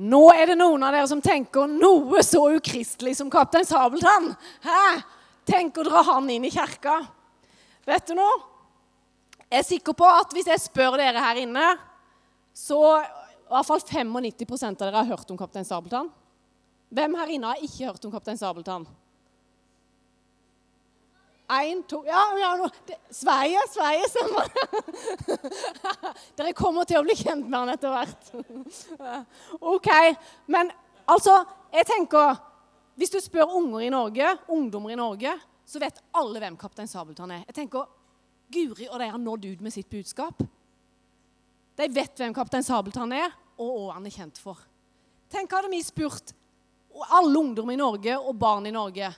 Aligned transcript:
Nå 0.00 0.20
er 0.32 0.48
det 0.48 0.56
noen 0.56 0.80
av 0.86 0.94
dere 0.94 1.08
som 1.10 1.20
tenker 1.20 1.68
noe 1.68 2.22
så 2.24 2.46
ukristelig 2.56 3.18
som 3.18 3.28
kaptein 3.32 3.66
Sabeltann. 3.68 4.30
Hæ? 4.64 4.84
Tenk 5.50 5.76
å 5.76 5.84
dra 5.84 6.00
han 6.06 6.30
inn 6.32 6.46
i 6.48 6.52
kirka. 6.54 7.02
Vet 7.84 8.08
du 8.08 8.14
noe? 8.16 8.38
Jeg 9.50 9.58
er 9.58 9.66
sikker 9.66 9.96
på 9.98 10.06
at 10.06 10.32
hvis 10.32 10.48
jeg 10.48 10.62
spør 10.62 10.96
dere 11.00 11.20
her 11.20 11.42
inne, 11.42 11.66
så 12.56 12.78
i 13.02 13.50
hvert 13.50 13.66
fall 13.66 13.82
95% 13.82 14.70
av 14.70 14.86
dere 14.86 15.02
har 15.02 15.10
hørt 15.10 15.34
om 15.34 15.40
kaptein 15.40 15.68
Sabeltann. 15.68 16.08
Hvem 16.90 17.16
her 17.18 17.34
inne 17.34 17.52
har 17.52 17.64
ikke 17.66 17.90
hørt 17.90 18.06
om 18.06 18.14
kaptein 18.14 18.38
Sabeltann? 18.40 18.86
Én, 21.50 21.82
to 21.82 22.04
Ja, 22.06 22.38
ja 22.38 22.56
no. 22.56 22.68
det, 22.86 22.96
Sverige, 23.10 23.58
Sverige. 23.68 24.06
Dere 26.36 26.52
kommer 26.54 26.86
til 26.86 27.00
å 27.00 27.02
bli 27.02 27.16
kjent 27.18 27.48
med 27.48 27.58
han 27.58 27.72
etter 27.72 27.90
hvert. 27.90 28.30
OK. 29.74 29.90
Men 30.46 30.70
altså, 31.10 31.40
jeg 31.74 31.88
tenker 31.90 32.38
Hvis 32.94 33.10
du 33.14 33.20
spør 33.22 33.54
unger 33.56 33.80
i 33.80 33.90
Norge, 33.90 34.34
ungdommer 34.52 34.92
i 34.92 34.98
Norge, 34.98 35.32
så 35.64 35.80
vet 35.80 36.02
alle 36.12 36.40
hvem 36.42 36.56
kaptein 36.60 36.90
Sabeltann 36.90 37.30
er. 37.32 37.44
Jeg 37.48 37.56
tenker, 37.62 37.86
Guri 38.52 38.88
og 38.90 38.98
de 39.00 39.06
har 39.08 39.22
nådd 39.22 39.46
ut 39.46 39.62
med 39.64 39.72
sitt 39.72 39.88
budskap. 39.88 40.42
De 41.80 41.86
vet 41.88 42.20
hvem 42.20 42.34
kaptein 42.36 42.66
Sabeltann 42.66 43.14
er, 43.16 43.32
og 43.56 43.70
hva 43.86 43.94
han 43.96 44.04
er 44.10 44.12
kjent 44.12 44.42
for. 44.42 44.60
Tenk 45.32 45.54
hadde 45.54 45.70
vi 45.72 45.80
spurt 45.86 46.34
alle 47.08 47.38
ungdom 47.38 47.70
i 47.72 47.78
Norge 47.80 48.18
og 48.18 48.36
barn 48.36 48.68
i 48.68 48.74
Norge 48.74 49.08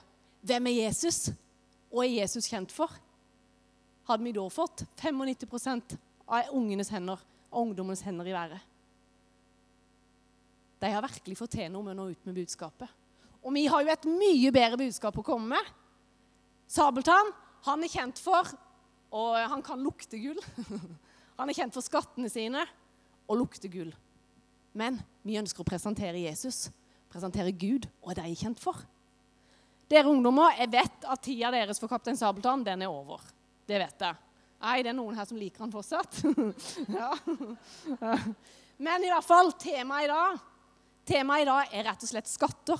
hvem 0.43 0.67
er 0.69 0.79
Jesus? 0.85 1.25
Og 1.93 2.03
er 2.03 2.15
Jesus 2.23 2.49
kjent 2.49 2.73
for? 2.73 2.91
Hadde 4.09 4.25
vi 4.25 4.33
da 4.35 4.43
fått 4.51 4.83
95% 4.99 5.95
av 6.27 6.49
ungenes 6.57 6.89
hender 6.91 7.21
og 7.53 7.67
ungdommens 7.67 8.01
hender 8.03 8.27
i 8.27 8.35
været? 8.35 8.65
De 10.81 10.89
har 10.91 11.05
virkelig 11.05 11.37
til 11.47 11.69
noe 11.71 11.85
med 11.85 11.93
å 11.93 12.01
nå 12.01 12.09
ut 12.11 12.25
med 12.27 12.35
budskapet. 12.41 12.89
Og 13.43 13.53
vi 13.55 13.67
har 13.71 13.83
jo 13.83 13.91
et 13.93 14.09
mye 14.09 14.51
bedre 14.55 14.79
budskap 14.81 15.15
å 15.19 15.25
komme 15.25 15.53
med. 15.53 15.71
Sabeltann 16.67 17.31
han 17.63 17.83
er 17.83 17.91
kjent 17.91 18.19
for 18.19 18.49
Og 19.13 19.35
han 19.37 19.61
kan 19.61 19.81
lukte 19.83 20.17
gull. 20.17 20.39
Han 21.37 21.49
er 21.49 21.53
kjent 21.57 21.73
for 21.73 21.85
skattene 21.85 22.29
sine 22.29 22.63
og 23.29 23.37
lukter 23.39 23.69
gull. 23.69 23.91
Men 24.73 24.99
vi 25.25 25.37
ønsker 25.37 25.61
å 25.61 25.67
presentere 25.67 26.21
Jesus, 26.21 26.67
presentere 27.13 27.53
Gud, 27.53 27.85
og 28.01 28.11
er 28.13 28.23
de 28.23 28.35
kjent 28.37 28.61
for? 28.61 28.77
Dere 29.93 30.09
ungdommer, 30.09 30.55
jeg 30.57 30.71
vet 30.73 31.03
at 31.05 31.21
tida 31.21 31.51
deres 31.53 31.77
for 31.77 31.91
Kaptein 31.91 32.17
Sabeltann 32.17 32.63
den 32.65 32.81
er 32.81 32.89
over. 32.89 33.21
Det 33.69 33.77
vet 33.77 34.05
jeg. 34.07 34.15
Nei, 34.63 34.77
det 34.81 34.89
er 34.89 34.95
noen 34.97 35.19
her 35.19 35.27
som 35.29 35.37
liker 35.37 35.61
han 35.61 35.73
fortsatt. 35.73 36.23
ja. 36.97 37.11
Men 38.81 39.05
i 39.05 39.11
hvert 39.11 39.27
fall, 39.27 39.51
temaet 39.61 40.07
i 40.07 40.09
dag 40.09 40.41
Temaet 41.03 41.43
i 41.43 41.47
dag 41.49 41.73
er 41.75 41.83
rett 41.83 42.05
og 42.05 42.09
slett 42.09 42.31
skatter. 42.31 42.79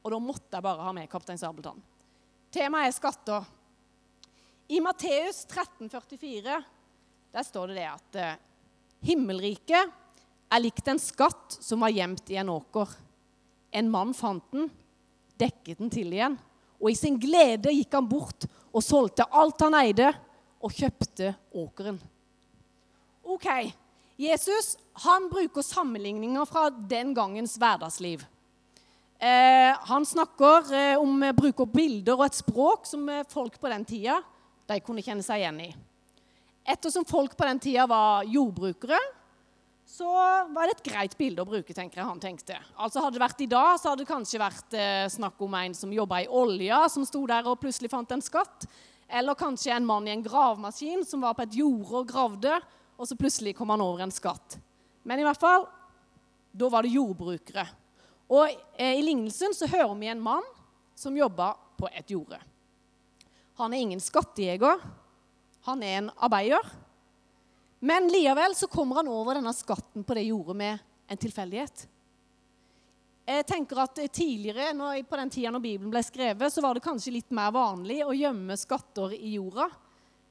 Og 0.00 0.12
da 0.14 0.18
måtte 0.24 0.56
jeg 0.56 0.64
bare 0.64 0.86
ha 0.86 0.94
med 0.96 1.10
Kaptein 1.12 1.38
Sabeltann. 1.38 1.82
Temaet 2.50 2.88
er 2.88 2.96
skatter. 2.96 3.48
I 4.72 4.80
Matteus 4.84 5.44
13,44 5.52 6.58
der 7.38 7.44
står 7.44 7.70
det 7.70 7.76
det 7.76 7.86
at 7.92 8.18
eh, 8.18 8.40
himmelriket 9.04 9.92
er 10.48 10.64
likt 10.64 10.88
en 10.88 11.00
skatt 11.00 11.58
som 11.60 11.84
var 11.84 11.92
gjemt 11.92 12.32
i 12.32 12.40
en 12.40 12.50
åker. 12.56 12.96
En 13.76 13.90
mann 13.92 14.16
fant 14.16 14.44
den, 14.54 14.70
dekket 15.38 15.84
den 15.84 15.92
til 15.92 16.16
igjen, 16.16 16.38
og 16.78 16.90
i 16.90 16.96
sin 16.98 17.18
glede 17.20 17.74
gikk 17.74 17.98
han 17.98 18.08
bort 18.08 18.46
og 18.72 18.84
solgte 18.84 19.26
alt 19.34 19.66
han 19.66 19.76
eide, 19.80 20.12
og 20.58 20.74
kjøpte 20.74 21.30
åkeren. 21.54 22.00
Ok, 23.22 23.46
Jesus 24.18 24.72
han 25.04 25.28
bruker 25.30 25.62
sammenligninger 25.62 26.48
fra 26.50 26.64
den 26.70 27.12
gangens 27.14 27.54
hverdagsliv. 27.60 28.24
Eh, 29.18 29.74
han 29.90 30.06
snakker 30.06 30.72
eh, 30.74 30.96
om 30.98 31.22
bruker 31.34 31.66
bilder 31.70 32.18
og 32.18 32.26
et 32.26 32.38
språk 32.38 32.86
som 32.86 33.06
eh, 33.10 33.26
folk 33.30 33.58
på 33.58 33.70
den 33.70 33.86
tida 33.86 34.20
de 34.70 34.80
kunne 34.82 35.02
kjenne 35.02 35.26
seg 35.26 35.42
igjen 35.42 35.62
i. 35.64 35.70
Ettersom 36.68 37.06
folk 37.08 37.34
på 37.38 37.46
den 37.48 37.58
tida 37.62 37.86
var 37.90 38.26
jordbrukere, 38.28 38.98
så 39.88 40.08
var 40.52 40.68
det 40.68 40.74
et 40.76 40.84
greit 40.90 41.14
bilde 41.16 41.40
å 41.40 41.48
bruke, 41.48 41.72
tenker 41.72 42.02
jeg 42.02 42.08
han 42.10 42.20
tenkte. 42.20 42.58
Altså 42.76 43.00
Hadde 43.00 43.16
det 43.16 43.22
vært 43.22 43.40
i 43.40 43.48
dag, 43.48 43.70
så 43.80 43.90
hadde 43.90 44.04
det 44.04 44.10
kanskje 44.10 44.40
vært 44.42 44.74
eh, 44.76 45.06
snakk 45.08 45.40
om 45.46 45.54
en 45.56 45.76
som 45.76 45.94
jobba 45.94 46.20
i 46.22 46.28
olja, 46.28 46.82
som 46.92 47.06
sto 47.08 47.22
der 47.28 47.48
og 47.48 47.56
plutselig 47.62 47.88
fant 47.92 48.12
en 48.12 48.24
skatt. 48.24 48.66
Eller 49.08 49.38
kanskje 49.38 49.72
en 49.72 49.86
mann 49.88 50.04
i 50.04 50.12
en 50.12 50.24
gravemaskin 50.24 51.06
som 51.08 51.24
var 51.24 51.38
på 51.38 51.46
et 51.46 51.56
jorde 51.62 52.02
og 52.02 52.10
gravde, 52.10 52.58
og 53.00 53.08
så 53.08 53.16
plutselig 53.16 53.54
kom 53.56 53.72
han 53.72 53.80
over 53.80 54.04
en 54.04 54.12
skatt. 54.12 54.58
Men 55.08 55.22
i 55.22 55.24
hvert 55.24 55.40
fall, 55.40 55.64
da 56.52 56.68
var 56.68 56.84
det 56.84 56.92
jordbrukere. 56.92 57.64
Og 58.28 58.52
eh, 58.76 58.98
i 58.98 59.06
lignelsen 59.06 59.56
så 59.56 59.70
hører 59.72 59.96
vi 59.96 60.12
en 60.12 60.20
mann 60.20 60.44
som 60.98 61.16
jobba 61.16 61.54
på 61.80 61.88
et 61.96 62.12
jorde. 62.12 62.36
Han 63.56 63.72
er 63.72 63.86
ingen 63.86 64.04
skattejeger. 64.04 64.84
Han 65.64 65.80
er 65.82 66.02
en 66.02 66.12
arbeider. 66.20 66.76
Men 67.78 68.08
likevel 68.10 68.56
så 68.58 68.66
kommer 68.70 69.00
han 69.00 69.10
over 69.12 69.38
denne 69.38 69.54
skatten 69.54 70.04
på 70.04 70.16
det 70.18 70.26
jordet 70.26 70.56
med 70.58 70.84
en 71.08 71.20
tilfeldighet. 71.20 71.86
Jeg 73.28 73.44
tenker 73.44 73.82
at 73.82 73.98
Tidligere, 74.14 74.72
når, 74.72 75.02
på 75.04 75.18
den 75.20 75.30
tida 75.30 75.52
når 75.52 75.62
Bibelen 75.62 75.92
ble 75.92 76.00
skrevet, 76.02 76.52
så 76.52 76.64
var 76.64 76.74
det 76.74 76.84
kanskje 76.86 77.12
litt 77.18 77.34
mer 77.34 77.52
vanlig 77.54 78.00
å 78.06 78.16
gjemme 78.16 78.56
skatter 78.56 79.12
i 79.14 79.34
jorda. 79.36 79.68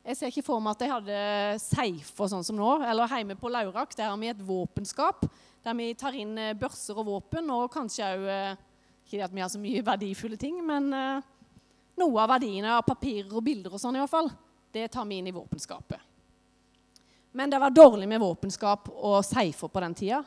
Jeg 0.07 0.17
ser 0.17 0.31
ikke 0.31 0.45
for 0.47 0.63
meg 0.63 0.73
at 0.73 0.81
de 0.81 0.89
hadde 0.89 1.19
safer 1.59 2.31
sånn 2.31 2.45
som 2.47 2.57
nå. 2.57 2.69
Eller 2.87 3.11
hjemme 3.11 3.35
på 3.39 3.51
Laurak 3.51 3.95
der 3.95 4.09
har 4.09 4.17
vi 4.19 4.31
et 4.31 4.43
våpenskap 4.47 5.27
der 5.67 5.75
vi 5.75 5.91
tar 5.99 6.15
inn 6.15 6.37
eh, 6.39 6.55
børser 6.55 6.97
og 6.97 7.09
våpen. 7.09 7.51
Og 7.51 7.67
kanskje 7.73 8.07
òg 8.15 8.27
eh, 8.31 8.65
Ikke 9.07 9.23
at 9.23 9.35
vi 9.35 9.43
har 9.43 9.51
så 9.51 9.59
mye 9.59 9.83
verdifulle 9.87 10.39
ting, 10.39 10.57
men 10.67 10.89
eh, 10.95 11.27
noe 11.99 12.23
av 12.23 12.33
verdiene 12.33 12.73
av 12.75 12.85
papirer 12.87 13.31
og 13.31 13.43
bilder 13.43 13.75
og 13.75 13.79
sånn 13.79 13.95
i 13.95 14.01
hvert 14.01 14.11
fall, 14.11 14.31
det 14.73 14.89
tar 14.91 15.07
vi 15.07 15.21
inn 15.21 15.29
i 15.29 15.35
våpenskapet. 15.35 16.06
Men 17.37 17.51
det 17.53 17.59
var 17.61 17.69
dårlig 17.69 18.07
med 18.09 18.23
våpenskap 18.23 18.87
og 18.89 19.19
seifer 19.25 19.69
på 19.69 19.81
den 19.83 19.95
tida. 19.97 20.23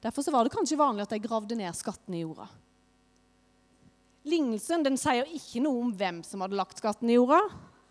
Derfor 0.00 0.24
var 0.32 0.46
det 0.46 0.54
kanskje 0.54 0.78
vanlig 0.80 1.04
at 1.04 1.12
de 1.12 1.18
gravde 1.20 1.58
ned 1.58 1.76
skatten 1.76 2.16
i 2.16 2.22
jorda. 2.22 2.46
Lignelsen 4.26 4.86
den 4.86 4.96
sier 4.98 5.28
ikke 5.36 5.60
noe 5.62 5.82
om 5.84 5.90
hvem 5.94 6.22
som 6.24 6.40
hadde 6.42 6.56
lagt 6.56 6.80
skatten 6.80 7.12
i 7.12 7.18
jorda, 7.18 7.42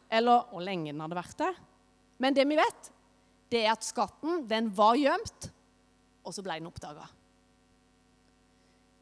eller 0.09 0.49
hvor 0.49 0.65
lenge 0.65 0.89
den 0.89 1.03
hadde 1.03 1.19
vært 1.19 1.37
der. 1.43 1.61
Men 2.17 2.33
det 2.33 2.47
vi 2.49 2.57
vet, 2.57 2.89
det 3.53 3.61
er 3.61 3.75
at 3.75 3.85
skatten 3.85 4.43
den 4.49 4.73
var 4.73 4.97
gjemt, 4.97 5.49
og 6.25 6.33
så 6.33 6.41
ble 6.41 6.57
den 6.57 6.71
oppdaga. 6.71 7.05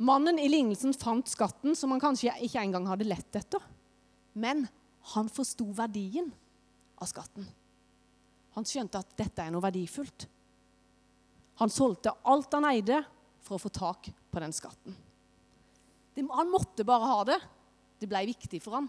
Mannen 0.03 0.43
i 0.43 0.51
lignelsen 0.51 0.91
fant 0.97 1.31
skatten 1.31 1.77
som 1.79 1.95
han 1.95 2.03
kanskje 2.03 2.35
ikke 2.43 2.67
engang 2.67 2.89
hadde 2.91 3.07
lett 3.07 3.39
etter. 3.39 3.63
Men 4.35 4.67
han 5.15 5.31
forsto 5.31 5.71
verdien 5.77 6.33
av 6.99 7.07
skatten. 7.07 7.47
Han 8.53 8.67
skjønte 8.67 9.01
at 9.01 9.15
dette 9.17 9.43
er 9.43 9.53
noe 9.53 9.63
verdifullt. 9.63 10.27
Han 11.61 11.71
solgte 11.73 12.13
alt 12.29 12.53
han 12.53 12.69
eide, 12.69 13.03
for 13.43 13.57
å 13.57 13.61
få 13.61 13.69
tak 13.75 14.07
på 14.31 14.41
den 14.41 14.53
skatten. 14.55 14.95
Han 16.15 16.51
måtte 16.51 16.85
bare 16.87 17.09
ha 17.09 17.23
det. 17.27 17.39
Det 17.99 18.07
ble 18.07 18.21
viktig 18.29 18.61
for 18.63 18.77
ham. 18.77 18.87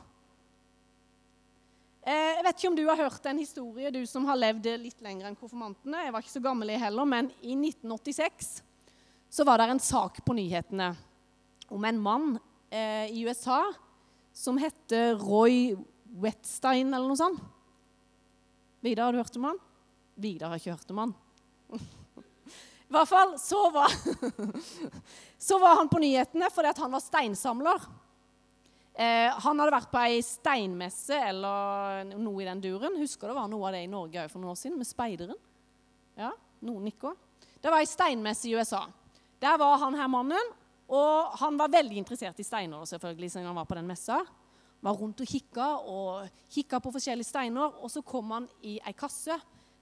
Eh, 2.04 2.36
jeg 2.36 2.44
vet 2.44 2.58
ikke 2.58 2.70
om 2.70 2.76
du 2.76 2.84
har 2.84 3.00
hørt 3.00 3.26
en 3.30 3.40
historie, 3.40 3.90
du 3.90 4.02
som 4.06 4.26
har 4.28 4.36
levd 4.36 4.68
litt 4.82 5.00
lenger 5.04 5.30
enn 5.30 5.38
konfirmantene. 5.38 6.04
Jeg 6.04 6.12
var 6.12 6.24
ikke 6.24 6.34
så 6.34 6.44
gammel 6.44 6.74
jeg 6.74 6.82
heller, 6.82 7.08
men 7.08 7.30
i 7.40 7.56
1986 7.56 8.50
så 9.32 9.46
var 9.48 9.58
det 9.58 9.70
en 9.72 9.82
sak 9.82 10.20
på 10.26 10.36
nyhetene 10.36 10.92
om 11.72 11.86
en 11.88 12.02
mann 12.02 12.34
eh, 12.68 13.08
i 13.08 13.24
USA 13.24 13.62
som 14.36 14.60
heter 14.60 15.16
Roy 15.22 15.72
Wetstein 16.20 16.92
eller 16.92 17.08
noe 17.08 17.18
sånt. 17.18 17.40
Vidar, 18.84 19.04
har 19.04 19.12
du 19.12 19.18
hørt 19.18 19.36
om 19.36 19.44
han? 19.44 19.58
Vidar 20.14 20.50
har 20.52 20.60
ikke 20.60 20.74
hørt 20.74 20.90
om 20.92 20.98
han. 21.00 21.12
I 22.84 22.92
hvert 22.92 23.08
fall 23.08 23.30
så 23.40 23.60
var, 23.72 23.94
så 25.48 25.56
var 25.62 25.78
han 25.78 25.88
på 25.88 26.02
nyhetene 26.02 26.50
fordi 26.52 26.72
han 26.82 26.92
var 26.92 27.00
steinsamler. 27.00 27.86
Eh, 28.92 29.32
han 29.32 29.62
hadde 29.62 29.72
vært 29.72 29.88
på 29.88 30.02
ei 30.04 30.20
steinmesse 30.20 31.16
eller 31.30 32.12
noe 32.12 32.44
i 32.44 32.50
den 32.50 32.60
duren. 32.60 33.00
Husker 33.00 33.32
det 33.32 33.38
var 33.40 33.48
noe 33.48 33.70
av 33.70 33.78
det 33.78 33.86
i 33.86 33.88
Norge 33.88 34.28
for 34.28 34.42
noen 34.42 34.52
år 34.52 34.60
siden, 34.60 34.76
med 34.76 34.90
speideren. 34.90 35.40
Ja, 36.20 36.34
noen 36.68 36.84
nikker. 36.90 37.16
Det 37.56 37.72
var 37.72 37.80
ei 37.80 37.88
steinmesse 37.88 38.52
i 38.52 38.54
USA. 38.58 38.84
Der 39.40 39.56
var 39.64 39.80
han 39.80 39.96
her 39.96 40.12
mannen, 40.12 40.52
og 40.92 41.40
han 41.40 41.56
var 41.56 41.72
veldig 41.72 42.04
interessert 42.04 42.36
i 42.36 42.44
steiner 42.44 42.84
selvfølgelig, 42.92 43.32
siden 43.32 43.48
han 43.48 43.62
var 43.64 43.72
på 43.72 43.80
den 43.80 43.88
messa 43.88 44.20
var 44.84 44.98
rundt 45.00 45.22
og 45.24 45.28
kikka 45.28 45.68
og 45.88 46.40
kikka 46.52 46.80
på 46.82 46.92
forskjellige 46.94 47.30
steiner. 47.30 47.80
Og 47.80 47.92
så 47.92 48.04
kom 48.04 48.34
han 48.36 48.48
i 48.62 48.76
ei 48.84 48.92
kasse 48.96 49.38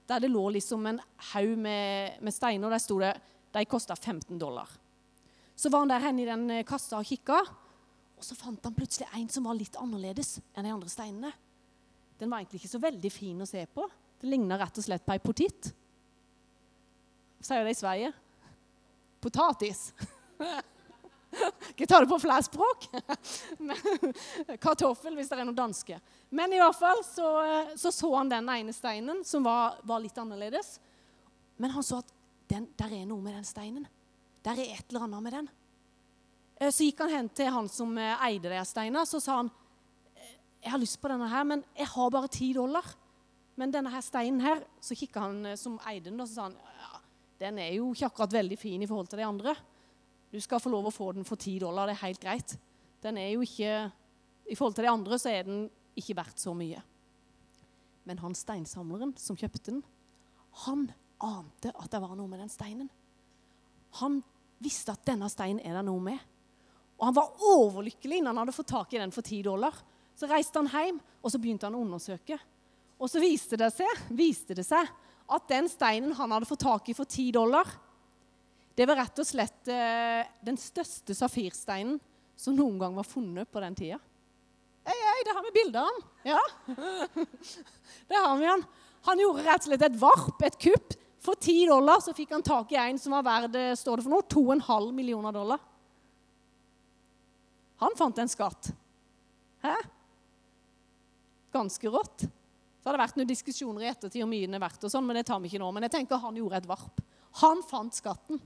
der 0.07 0.19
det 0.19 0.31
lå 0.31 0.43
liksom 0.51 0.85
en 0.87 0.99
haug 1.31 1.57
med, 1.59 2.19
med, 2.21 2.35
steiner. 2.35 2.71
Der 2.71 2.81
sto 2.81 2.97
det 2.99 3.13
de 3.53 3.65
kosta 3.69 3.95
15 3.95 4.39
dollar. 4.39 4.69
Så 5.55 5.69
var 5.69 5.83
han 5.83 5.91
der 5.91 6.03
henne 6.03 6.23
i 6.23 6.27
den 6.27 6.49
eh, 6.51 6.65
kassa 6.67 6.97
og 6.99 7.07
kikka, 7.07 7.37
og 8.17 8.25
så 8.25 8.35
fant 8.35 8.63
han 8.65 8.75
plutselig 8.75 9.07
en 9.15 9.29
som 9.31 9.45
var 9.47 9.55
litt 9.55 9.77
annerledes 9.79 10.39
enn 10.55 10.65
de 10.65 10.73
andre 10.73 10.91
steinene. 10.91 11.31
Den 12.19 12.31
var 12.31 12.41
egentlig 12.41 12.63
ikke 12.63 12.73
så 12.73 12.81
veldig 12.83 13.11
fin 13.13 13.43
å 13.43 13.47
se 13.47 13.63
på. 13.67 13.85
Den 14.23 14.33
ligna 14.33 14.57
rett 14.59 14.79
og 14.79 14.85
slett 14.85 15.05
på 15.05 15.15
ei 15.15 15.23
potet. 15.23 15.71
Sier 17.43 17.63
de 17.63 17.73
i 17.73 17.79
Sverige? 17.79 18.13
Potatis. 19.23 19.91
Ikke 21.73 21.87
ta 21.89 21.99
det 22.03 22.09
på 22.09 22.19
flere 22.21 22.43
språk. 22.45 22.87
Kartoffel, 24.63 25.15
hvis 25.17 25.31
det 25.31 25.39
er 25.39 25.47
noe 25.47 25.57
danske. 25.57 25.97
Men 26.33 26.53
i 26.53 26.61
hvert 26.61 26.77
fall 26.77 27.01
så 27.07 27.29
så, 27.79 27.91
så 27.91 28.11
han 28.15 28.31
den 28.31 28.49
ene 28.53 28.75
steinen 28.75 29.23
som 29.27 29.45
var, 29.45 29.79
var, 29.87 30.03
litt 30.03 30.17
annerledes. 30.19 30.77
Men 31.57 31.73
han 31.75 31.85
så 31.85 32.01
at 32.03 32.13
den, 32.51 32.67
der 32.77 32.93
er 33.01 33.05
noe 33.09 33.23
med 33.23 33.37
den 33.37 33.47
steinen. 33.47 33.87
Der 34.43 34.59
er 34.59 34.75
et 34.75 34.89
eller 34.89 35.07
annet 35.07 35.25
med 35.25 35.37
den. 35.39 35.51
Eh, 36.59 36.71
så 36.71 36.87
gikk 36.87 37.03
han 37.05 37.13
hen 37.13 37.29
til 37.33 37.51
han 37.53 37.69
som 37.71 37.95
eh, 37.97 38.25
eide 38.27 38.51
de 38.51 38.63
steinene, 38.67 39.05
så 39.09 39.21
sa 39.23 39.39
han 39.41 39.51
eh, 40.17 40.35
jeg 40.65 40.73
har 40.73 40.81
lyst 40.81 40.99
på 41.01 41.11
denne 41.11 41.29
her, 41.31 41.47
men 41.47 41.63
jeg 41.77 41.89
har 41.93 42.13
bare 42.13 42.31
ti 42.31 42.51
dollar. 42.55 42.85
Men 43.59 43.73
denne 43.73 43.91
her 43.93 44.01
steinen 44.01 44.41
her, 44.41 44.63
så 44.81 44.97
kikka 44.97 45.27
han 45.27 45.53
som 45.59 45.75
eide 45.85 46.09
den, 46.09 46.21
og 46.21 46.29
så 46.29 46.39
sa 46.39 46.47
han 46.47 46.57
ja, 46.57 47.01
den 47.43 47.59
er 47.61 47.75
jo 47.75 47.91
ikke 47.93 48.09
akkurat 48.09 48.33
veldig 48.39 48.57
fin 48.57 48.81
i 48.81 48.89
forhold 48.89 49.11
til 49.11 49.21
de 49.21 49.27
andre. 49.27 49.53
Du 50.33 50.39
skal 50.41 50.61
få 50.61 50.71
lov 50.73 50.89
å 50.89 50.93
få 50.93 51.11
den 51.13 51.27
for 51.27 51.37
ti 51.37 51.59
dollar. 51.61 51.85
Det 51.85 51.93
er 51.93 52.05
helt 52.07 52.23
greit. 52.23 52.55
Den 53.05 53.19
er 53.21 53.35
jo 53.35 53.43
ikke 53.45 53.91
I 54.49 54.55
forhold 54.57 54.73
til 54.75 54.87
de 54.87 54.91
andre 54.91 55.19
så 55.21 55.29
er 55.29 55.45
den 55.47 55.67
ikke 55.95 56.17
verdt 56.17 56.41
så 56.41 56.55
mye. 56.57 56.81
Men 58.03 58.19
han 58.19 58.33
steinsamleren 58.35 59.13
som 59.21 59.37
kjøpte 59.39 59.69
den, 59.69 59.83
han 60.65 60.89
ante 61.23 61.71
at 61.71 61.93
det 61.93 62.01
var 62.03 62.17
noe 62.17 62.27
med 62.27 62.41
den 62.43 62.51
steinen. 62.51 62.89
Han 64.01 64.19
visste 64.63 64.91
at 64.91 65.05
denne 65.07 65.29
steinen 65.31 65.61
er 65.63 65.77
det 65.77 65.85
noe 65.87 66.01
med. 66.03 66.19
Og 66.99 67.07
han 67.07 67.15
var 67.15 67.45
overlykkelig 67.53 68.19
når 68.19 68.33
han 68.33 68.41
hadde 68.41 68.57
fått 68.57 68.73
tak 68.73 68.93
i 68.93 68.99
den 68.99 69.13
for 69.15 69.25
ti 69.25 69.39
dollar. 69.45 69.77
Så 70.17 70.27
reiste 70.29 70.59
han 70.59 70.69
hjem 70.73 70.99
og 71.21 71.31
så 71.31 71.39
begynte 71.39 71.69
han 71.69 71.77
å 71.77 71.85
undersøke. 71.85 72.37
Og 72.99 73.09
så 73.09 73.21
viste 73.23 73.57
det, 73.59 73.71
seg, 73.73 74.05
viste 74.11 74.57
det 74.57 74.65
seg 74.67 74.91
at 75.33 75.47
den 75.49 75.69
steinen 75.71 76.13
han 76.17 76.35
hadde 76.35 76.49
fått 76.49 76.65
tak 76.65 76.89
i 76.91 76.97
for 76.97 77.09
ti 77.09 77.29
dollar, 77.33 77.69
det 78.73 78.87
var 78.89 78.97
rett 78.97 79.19
og 79.21 79.27
slett 79.27 79.69
eh, 79.69 80.23
den 80.45 80.57
største 80.57 81.15
safirsteinen 81.17 81.99
som 82.39 82.55
noen 82.57 82.79
gang 82.81 82.95
var 82.97 83.05
funnet 83.05 83.49
på 83.51 83.61
den 83.61 83.75
tida. 83.77 83.99
Hei, 84.83 84.95
hei, 84.97 85.19
det 85.27 85.35
har 85.37 85.45
vi 85.45 85.51
bilde 85.55 85.83
av. 85.83 85.99
Ja. 86.27 86.39
Det 88.09 88.19
har 88.19 88.35
vi 88.37 88.47
han. 88.49 88.63
Han 89.05 89.19
gjorde 89.19 89.45
rett 89.45 89.63
og 89.63 89.69
slett 89.69 89.85
et 89.85 89.99
varp, 89.99 90.41
et 90.43 90.57
kupp. 90.59 90.95
For 91.23 91.39
ti 91.39 91.61
dollar 91.69 92.01
så 92.03 92.11
fikk 92.15 92.33
han 92.35 92.43
tak 92.43 92.73
i 92.73 92.79
en 92.81 92.99
som 92.99 93.15
var 93.15 93.23
verd 93.23 93.55
eh, 93.55 93.75
står 93.79 93.99
det 93.99 94.05
for 94.05 94.11
noe, 94.11 94.25
2,5 94.27 94.89
millioner 94.95 95.35
dollar. 95.35 95.61
Han 97.83 97.95
fant 97.99 98.19
en 98.19 98.31
skatt. 98.31 98.73
Hæ? 99.63 99.75
Ganske 101.55 101.91
rått. 101.93 102.25
Så 102.27 102.89
har 102.89 102.97
det 102.97 103.03
vært 103.05 103.19
noen 103.19 103.29
diskusjoner 103.29 103.85
i 103.85 103.91
ettertid 103.93 104.25
om 104.25 104.31
mye 104.33 104.47
den 104.49 104.57
er 104.57 104.63
verdt, 104.65 104.83
og 104.83 104.91
sånn, 104.91 105.05
men 105.07 105.21
det 105.21 105.25
tar 105.29 105.39
vi 105.39 105.47
ikke 105.51 105.63
nå. 105.63 105.69
Men 105.71 105.87
jeg 105.87 105.95
tenker 105.95 106.19
han 106.19 106.39
gjorde 106.39 106.59
et 106.59 106.67
varp. 106.67 107.03
Han 107.39 107.63
fant 107.63 107.95
skatten. 107.95 108.41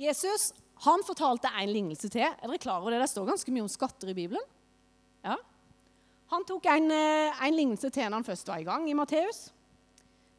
Jesus 0.00 0.50
han 0.86 1.02
fortalte 1.04 1.50
en 1.60 1.72
lignelse 1.72 2.08
til. 2.08 2.24
Er 2.24 2.48
dere 2.48 2.60
klar 2.60 2.80
over 2.80 2.94
det? 2.94 3.02
Det 3.02 3.10
står 3.12 3.28
ganske 3.28 3.52
mye 3.52 3.66
om 3.66 3.68
skatter 3.68 4.08
i 4.08 4.16
Bibelen. 4.16 4.44
Ja. 5.26 5.36
Han 6.32 6.46
tok 6.48 6.66
en, 6.72 6.90
eh, 6.94 7.42
en 7.44 7.56
lignelse 7.56 7.90
til 7.90 8.06
når 8.08 8.22
han 8.22 8.24
først 8.24 8.48
var 8.48 8.62
i 8.62 8.64
gang, 8.64 8.88
i 8.88 8.96
Matteus. 8.96 9.50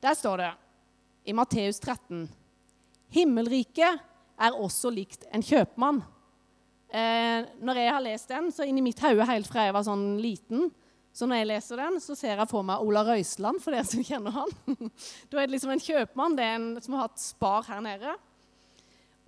Der 0.02 0.16
står 0.18 0.38
det 0.38 0.52
i 1.26 1.34
Matteus 1.34 1.80
13.: 1.80 2.30
Himmelriket 3.12 4.00
er 4.40 4.58
også 4.58 4.90
likt 4.90 5.28
en 5.32 5.44
kjøpmann. 5.44 6.02
Eh, 6.90 7.46
når 7.62 7.76
jeg 7.76 7.94
har 7.94 8.02
lest 8.02 8.28
den, 8.28 8.52
så 8.52 8.66
inni 8.66 8.82
mitt 8.82 9.00
hode 9.00 9.26
helt 9.26 9.48
fra 9.48 9.68
jeg 9.68 9.74
var 9.74 9.84
sånn 9.84 10.18
liten, 10.20 10.72
så 11.14 11.28
når 11.28 11.36
jeg 11.36 11.48
leser 11.48 11.78
den, 11.78 12.00
så 12.00 12.16
ser 12.16 12.38
jeg 12.40 12.50
for 12.50 12.64
meg 12.64 12.82
Ola 12.82 13.04
Røiseland, 13.04 13.62
for 13.62 13.72
dere 13.72 13.86
som 13.86 14.04
kjenner 14.04 14.32
han. 14.32 14.50
da 15.30 15.38
er 15.38 15.46
det 15.46 15.54
liksom 15.54 15.72
en 15.76 15.84
kjøpmann 15.84 16.36
det 16.36 16.44
er 16.48 16.56
en 16.58 16.82
som 16.82 16.98
har 16.98 17.10
hatt 17.10 17.20
spar 17.20 17.68
her 17.68 17.82
nede. 17.84 18.16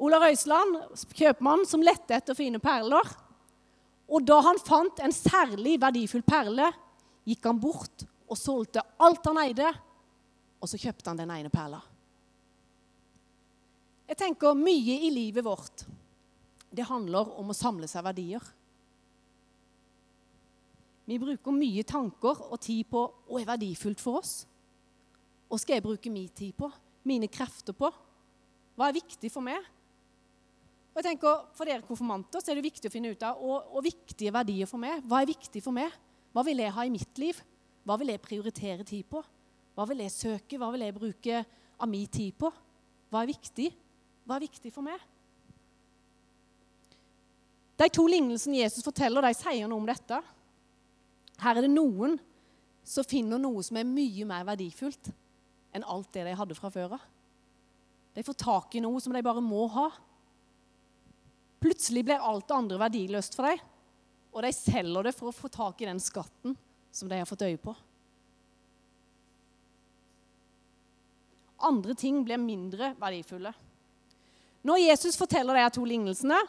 Ola 0.03 0.19
Røiseland, 0.19 0.79
kjøpmann 1.15 1.63
som 1.69 1.83
lette 1.85 2.15
etter 2.17 2.35
fine 2.35 2.59
perler. 2.63 3.07
Og 4.11 4.25
da 4.27 4.41
han 4.43 4.59
fant 4.59 4.99
en 4.99 5.15
særlig 5.15 5.77
verdifull 5.81 6.25
perle, 6.27 6.67
gikk 7.23 7.47
han 7.47 7.61
bort 7.61 8.03
og 8.27 8.39
solgte 8.39 8.83
alt 9.03 9.23
han 9.29 9.39
eide, 9.45 9.69
og 10.59 10.69
så 10.69 10.79
kjøpte 10.79 11.11
han 11.11 11.21
den 11.21 11.31
ene 11.31 11.51
perla. 11.53 11.79
Jeg 14.09 14.19
tenker 14.19 14.59
mye 14.59 14.99
i 15.07 15.11
livet 15.13 15.45
vårt 15.45 15.85
det 16.73 16.87
handler 16.89 17.35
om 17.37 17.51
å 17.51 17.55
samle 17.55 17.87
seg 17.89 18.01
verdier. 18.05 18.41
Vi 21.05 21.19
bruker 21.21 21.53
mye 21.53 21.83
tanker 21.85 22.39
og 22.47 22.57
tid 22.63 22.87
på 22.89 23.03
hva 23.27 23.41
er 23.41 23.49
verdifullt 23.51 24.01
for 24.01 24.21
oss. 24.23 24.33
Hva 25.51 25.59
skal 25.61 25.77
jeg 25.77 25.85
bruke 25.85 26.09
min 26.09 26.31
tid 26.33 26.55
på? 26.57 26.71
Mine 27.05 27.29
krefter 27.29 27.75
på? 27.77 27.91
Hva 28.73 28.89
er 28.89 28.97
viktig 28.97 29.29
for 29.29 29.45
meg? 29.45 29.61
Og 30.93 30.99
jeg 31.01 31.07
tenker, 31.09 31.45
For 31.57 31.65
dere 31.65 31.85
konfirmanter 31.85 32.41
så 32.41 32.51
er 32.53 32.59
det 32.59 32.67
viktig 32.67 32.89
å 32.89 32.93
finne 32.93 33.13
ut 33.13 33.23
av 33.25 33.41
og, 33.41 33.71
og 33.73 33.85
viktige 33.85 34.33
verdier 34.33 34.69
for 34.69 34.81
meg. 34.81 35.01
Hva 35.09 35.23
er 35.23 35.31
viktig 35.31 35.63
for 35.65 35.75
meg? 35.75 35.93
Hva 36.33 36.43
vil 36.45 36.61
jeg 36.61 36.73
ha 36.75 36.85
i 36.85 36.93
mitt 36.93 37.21
liv? 37.21 37.39
Hva 37.83 37.97
vil 37.99 38.13
jeg 38.13 38.21
prioritere 38.23 38.85
tid 38.87 39.07
på? 39.09 39.23
Hva 39.73 39.87
vil 39.89 40.03
jeg 40.05 40.13
søke? 40.13 40.59
Hva 40.61 40.69
vil 40.73 40.85
jeg 40.85 40.95
bruke 40.95 41.41
av 41.81 41.89
min 41.89 42.05
tid 42.13 42.37
på? 42.37 42.51
Hva 43.09 43.23
er 43.23 43.31
viktig? 43.33 43.71
Hva 44.23 44.37
er 44.37 44.45
viktig 44.45 44.71
for 44.73 44.85
meg? 44.85 45.01
De 47.81 47.89
to 47.89 48.05
lignelsene 48.07 48.61
Jesus 48.61 48.85
forteller, 48.85 49.25
de 49.25 49.33
sier 49.35 49.67
noe 49.67 49.81
om 49.81 49.89
dette. 49.89 50.19
Her 51.41 51.57
er 51.57 51.65
det 51.65 51.73
noen 51.73 52.15
som 52.85 53.07
finner 53.07 53.41
noe 53.41 53.63
som 53.65 53.79
er 53.79 53.87
mye 53.87 54.27
mer 54.29 54.45
verdifullt 54.47 55.09
enn 55.73 55.85
alt 55.89 56.11
det 56.13 56.27
de 56.27 56.37
hadde 56.37 56.55
fra 56.57 56.69
før 56.73 56.95
av. 56.99 57.05
De 58.13 58.21
får 58.23 58.37
tak 58.37 58.75
i 58.77 58.83
noe 58.83 59.01
som 59.01 59.15
de 59.15 59.23
bare 59.25 59.41
må 59.41 59.65
ha. 59.73 59.87
Plutselig 61.63 62.03
blir 62.05 62.19
alt 62.19 62.49
det 62.49 62.55
andre 62.57 62.77
verdiløst 62.81 63.37
for 63.37 63.47
dem, 63.47 63.59
og 64.35 64.43
de 64.43 64.49
selger 64.51 65.07
det 65.07 65.13
for 65.15 65.29
å 65.29 65.35
få 65.35 65.47
tak 65.53 65.79
i 65.79 65.87
den 65.87 66.01
skatten 66.03 66.57
som 66.91 67.07
de 67.07 67.21
har 67.21 67.29
fått 67.29 67.45
øye 67.47 67.59
på. 67.61 67.71
Andre 71.63 71.95
ting 71.95 72.19
blir 72.27 72.41
mindre 72.41 72.91
verdifulle. 72.99 73.53
Når 74.67 74.81
Jesus 74.81 75.15
forteller 75.19 75.55
de 75.55 75.69
to 75.77 75.85
lignelsene, 75.87 76.41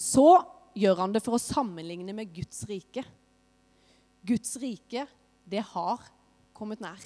så 0.00 0.40
gjør 0.72 1.04
han 1.04 1.12
det 1.12 1.20
for 1.24 1.36
å 1.36 1.42
sammenligne 1.42 2.16
med 2.16 2.32
Guds 2.32 2.64
rike. 2.70 3.04
Guds 4.24 4.56
rike, 4.62 5.04
det 5.44 5.66
har 5.74 6.00
kommet 6.56 6.80
nær. 6.80 7.04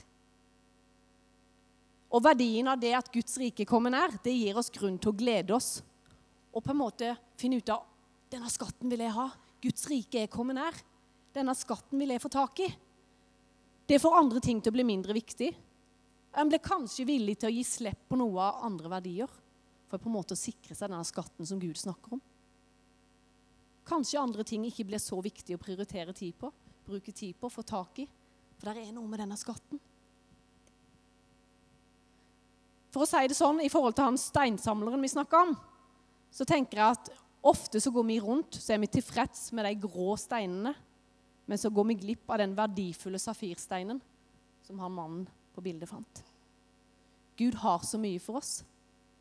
Og 2.15 2.23
verdien 2.23 2.71
av 2.71 2.79
det 2.79 2.95
at 2.95 3.11
Guds 3.11 3.35
rike 3.43 3.67
kommer 3.67 3.91
nær, 3.91 4.15
det 4.23 4.39
gir 4.39 4.63
oss 4.63 4.71
grunn 4.71 5.03
til 5.03 5.11
å 5.11 5.19
glede 5.19 5.59
oss 5.59 5.81
og 6.57 6.65
på 6.65 6.73
en 6.73 6.81
måte 6.81 7.13
finne 7.37 7.61
ut 7.61 7.73
av 7.73 7.85
denne 8.33 8.49
skatten 8.51 8.91
vil 8.91 9.05
jeg 9.05 9.15
ha. 9.15 9.29
Guds 9.63 9.87
rike 9.91 10.23
er 10.25 10.33
kommet 10.33 10.57
nær. 10.57 10.77
Denne 11.37 11.53
skatten 11.57 12.01
vil 12.01 12.15
jeg 12.15 12.23
få 12.23 12.31
tak 12.33 12.63
i. 12.65 12.69
Det 13.87 14.01
får 14.03 14.17
andre 14.19 14.41
ting 14.43 14.63
til 14.63 14.73
å 14.73 14.77
bli 14.79 14.87
mindre 14.89 15.15
viktig. 15.15 15.51
En 16.37 16.49
blir 16.51 16.65
kanskje 16.65 17.07
villig 17.09 17.37
til 17.41 17.51
å 17.51 17.55
gi 17.55 17.65
slipp 17.65 18.09
på 18.09 18.19
noe 18.19 18.41
av 18.43 18.65
andre 18.67 18.91
verdier 18.97 19.31
for 19.87 20.03
på 20.03 20.09
en 20.11 20.17
måte 20.17 20.35
å 20.35 20.41
sikre 20.41 20.75
seg 20.75 20.91
denne 20.91 21.07
skatten 21.07 21.47
som 21.47 21.61
Gud 21.63 21.79
snakker 21.79 22.17
om. 22.17 22.23
Kanskje 23.87 24.19
andre 24.21 24.45
ting 24.45 24.65
ikke 24.67 24.89
blir 24.89 25.01
så 25.01 25.21
viktig 25.23 25.55
å 25.55 25.63
prioritere 25.63 26.17
tid 26.17 26.35
på, 26.41 26.51
bruke 26.89 27.13
tid 27.15 27.37
på, 27.39 27.53
få 27.53 27.63
tak 27.63 28.01
i. 28.03 28.09
For 28.57 28.73
det 28.73 28.89
er 28.89 28.97
noe 28.97 29.07
med 29.07 29.23
denne 29.23 29.39
skatten. 29.39 29.79
For 32.91 33.05
å 33.05 33.09
si 33.09 33.23
det 33.29 33.37
sånn, 33.37 33.61
i 33.63 33.71
forhold 33.71 33.95
til 33.99 34.09
han 34.09 34.19
steinsamleren 34.19 35.05
vi 35.05 35.13
snakka 35.13 35.43
om, 35.47 35.55
så 36.31 36.45
tenker 36.49 36.81
jeg 36.81 36.97
at 36.97 37.11
ofte 37.47 37.81
så 37.81 37.93
går 37.95 38.07
vi 38.09 38.19
rundt 38.21 38.59
så 38.59 38.75
er 38.75 38.83
vi 38.83 38.91
tilfreds 38.91 39.49
med 39.57 39.69
de 39.69 39.75
grå 39.87 40.17
steinene, 40.21 40.75
men 41.47 41.61
så 41.61 41.71
går 41.71 41.91
vi 41.93 42.01
glipp 42.01 42.31
av 42.31 42.43
den 42.43 42.57
verdifulle 42.59 43.21
safirsteinen 43.23 44.01
som 44.67 44.81
han 44.83 44.95
mannen 44.95 45.27
på 45.55 45.63
bildet 45.63 45.89
fant. 45.89 46.25
Gud 47.37 47.55
har 47.63 47.85
så 47.85 48.01
mye 48.01 48.19
for 48.23 48.41
oss. 48.41 48.65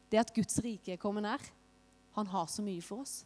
Det 0.10 0.20
at 0.22 0.34
Guds 0.34 0.58
rike 0.64 0.96
er 0.96 1.02
kommet 1.02 1.26
nær. 1.26 1.42
Han 2.16 2.28
har 2.32 2.48
så 2.50 2.64
mye 2.64 2.82
for 2.84 3.04
oss. 3.04 3.24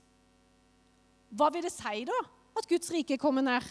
Hva 1.29 1.51
vil 1.53 1.63
det 1.63 1.71
si, 1.71 2.03
da, 2.09 2.19
at 2.57 2.67
Guds 2.67 2.89
rike 2.91 3.15
er 3.15 3.21
kommet 3.21 3.45
nær? 3.45 3.65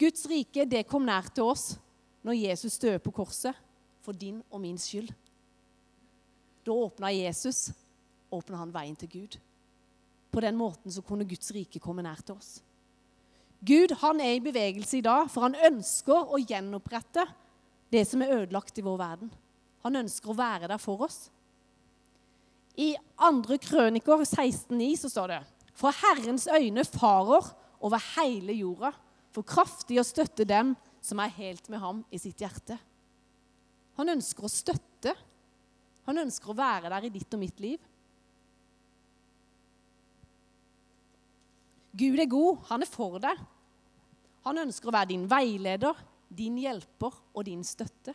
Guds 0.00 0.24
rike 0.26 0.64
det 0.66 0.86
kom 0.90 1.04
nær 1.06 1.28
til 1.30 1.52
oss 1.52 1.74
når 2.24 2.40
Jesus 2.40 2.80
døde 2.80 3.02
på 3.04 3.12
korset 3.14 3.54
for 4.02 4.16
din 4.16 4.40
og 4.50 4.62
min 4.64 4.80
skyld. 4.80 5.12
Da 6.64 6.72
åpna 6.72 7.12
Jesus 7.12 7.68
åpna 8.34 8.60
han 8.60 8.72
veien 8.74 8.96
til 8.98 9.10
Gud. 9.12 9.38
På 10.34 10.42
den 10.42 10.56
måten 10.58 10.92
så 10.92 11.02
kunne 11.06 11.26
Guds 11.28 11.52
rike 11.54 11.82
komme 11.82 12.02
nær 12.04 12.22
til 12.26 12.36
oss. 12.36 12.58
Gud 13.64 13.94
han 14.02 14.20
er 14.20 14.36
i 14.36 14.42
bevegelse 14.44 14.98
i 14.98 15.04
dag, 15.04 15.30
for 15.32 15.46
han 15.46 15.56
ønsker 15.70 16.34
å 16.34 16.40
gjenopprette 16.42 17.24
det 17.94 18.02
som 18.08 18.22
er 18.24 18.34
ødelagt 18.42 18.78
i 18.78 18.84
vår 18.84 18.98
verden. 19.00 19.30
Han 19.86 20.00
ønsker 20.02 20.32
å 20.32 20.36
være 20.36 20.68
der 20.68 20.82
for 20.82 21.06
oss. 21.06 21.28
I 22.74 22.92
2. 23.20 23.58
krøniker 23.62 24.24
16,9 24.26 24.88
så 25.04 25.12
står 25.12 25.30
det 25.30 25.42
For 25.78 25.94
Herrens 25.94 26.48
øyne 26.50 26.84
farer 26.88 27.52
over 27.84 28.02
hele 28.16 28.56
jorda, 28.58 28.90
for 29.34 29.46
kraftig 29.46 30.00
å 30.00 30.06
støtte 30.06 30.46
dem 30.46 30.74
som 31.04 31.20
er 31.22 31.32
helt 31.36 31.68
med 31.70 31.82
ham 31.82 32.02
i 32.10 32.20
sitt 32.20 32.40
hjerte. 32.42 32.76
Han 33.98 34.10
ønsker 34.14 34.46
å 34.46 34.50
støtte. 34.50 35.14
Han 36.08 36.20
ønsker 36.24 36.50
å 36.50 36.58
være 36.58 36.90
der 36.92 37.06
i 37.06 37.12
ditt 37.14 37.34
og 37.34 37.42
mitt 37.42 37.60
liv. 37.62 37.78
Gud 41.94 42.18
er 42.18 42.30
god. 42.30 42.64
Han 42.70 42.82
er 42.82 42.90
for 42.90 43.20
deg. 43.22 43.40
Han 44.44 44.60
ønsker 44.66 44.90
å 44.90 44.94
være 44.94 45.12
din 45.14 45.26
veileder, 45.30 45.98
din 46.28 46.58
hjelper 46.60 47.14
og 47.32 47.46
din 47.46 47.62
støtte. 47.64 48.14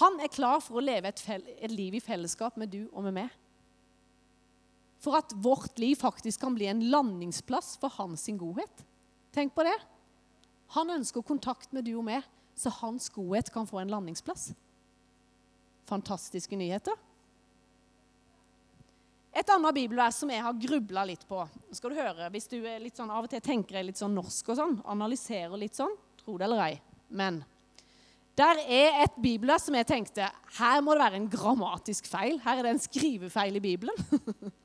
Han 0.00 0.20
er 0.22 0.30
klar 0.32 0.60
for 0.62 0.78
å 0.78 0.84
leve 0.84 1.10
et, 1.10 1.22
et 1.58 1.72
liv 1.72 1.96
i 1.98 2.02
fellesskap 2.04 2.58
med 2.60 2.70
du 2.72 2.84
og 2.92 3.08
med 3.08 3.16
meg. 3.22 3.32
For 5.00 5.16
at 5.16 5.32
vårt 5.34 5.80
liv 5.80 5.96
faktisk 5.98 6.42
kan 6.44 6.54
bli 6.54 6.68
en 6.70 6.84
landingsplass 6.92 7.74
for 7.80 7.92
hans 7.96 8.28
godhet. 8.38 8.84
Tenk 9.34 9.54
på 9.56 9.64
det. 9.66 9.76
Han 10.76 10.92
ønsker 10.94 11.26
kontakt 11.26 11.72
med 11.74 11.88
du 11.88 11.96
og 11.96 12.04
meg, 12.06 12.26
så 12.54 12.70
hans 12.82 13.08
godhet 13.10 13.50
kan 13.50 13.66
få 13.66 13.80
en 13.80 13.90
landingsplass. 13.90 14.50
Fantastiske 15.88 16.54
nyheter. 16.58 16.94
Et 19.30 19.50
annet 19.54 19.76
bibelvers 19.76 20.16
som 20.18 20.30
jeg 20.32 20.42
har 20.42 20.58
grubla 20.58 21.04
litt 21.06 21.22
på. 21.28 21.44
skal 21.72 21.90
du 21.90 21.96
høre, 22.00 22.30
Hvis 22.30 22.48
du 22.48 22.58
litt 22.60 22.96
sånn, 22.96 23.10
av 23.10 23.24
og 23.24 23.30
til 23.30 23.40
tenker 23.40 23.82
litt 23.82 23.96
sånn 23.96 24.14
norsk 24.14 24.48
og 24.48 24.56
sånn, 24.56 24.82
analyserer 24.84 25.56
litt 25.56 25.74
sånn, 25.78 25.94
tro 26.18 26.36
det 26.36 26.44
eller 26.44 26.62
ei. 26.64 26.80
Men 27.08 27.44
der 28.36 28.58
er 28.66 29.02
et 29.04 29.16
bibelvers 29.20 29.66
som 29.68 29.74
jeg 29.74 29.86
tenkte 29.86 30.26
her 30.58 30.80
må 30.82 30.94
det 30.94 31.04
være 31.04 31.20
en 31.20 31.30
grammatisk 31.30 32.06
feil. 32.10 32.40
Her 32.42 32.58
er 32.58 32.66
det 32.66 32.74
en 32.74 32.82
skrivefeil 32.82 33.56
i 33.56 33.62
Bibelen. 33.62 33.94